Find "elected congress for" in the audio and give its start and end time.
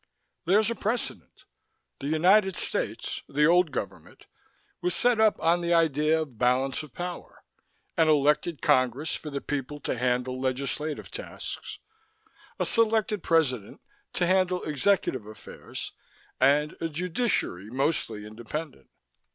8.09-9.29